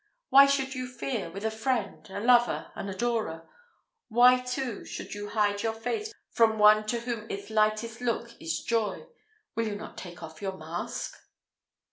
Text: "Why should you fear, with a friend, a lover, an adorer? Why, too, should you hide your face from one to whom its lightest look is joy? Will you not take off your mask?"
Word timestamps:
"Why 0.29 0.47
should 0.47 0.73
you 0.73 0.87
fear, 0.87 1.29
with 1.29 1.45
a 1.45 1.51
friend, 1.51 2.09
a 2.09 2.19
lover, 2.19 2.71
an 2.73 2.89
adorer? 2.89 3.47
Why, 4.07 4.39
too, 4.39 4.83
should 4.83 5.13
you 5.13 5.29
hide 5.29 5.61
your 5.61 5.75
face 5.75 6.11
from 6.31 6.57
one 6.57 6.87
to 6.87 7.01
whom 7.01 7.29
its 7.29 7.51
lightest 7.51 8.01
look 8.01 8.31
is 8.41 8.63
joy? 8.63 9.05
Will 9.53 9.67
you 9.67 9.75
not 9.75 9.99
take 9.99 10.23
off 10.23 10.41
your 10.41 10.57
mask?" 10.57 11.15